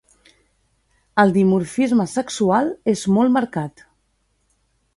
[1.23, 3.85] El dimorfisme sexual és molt marcat.